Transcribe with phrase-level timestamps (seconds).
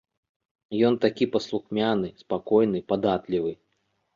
[0.87, 3.53] Ён такі паслухмяны, спакойны, падатлівы.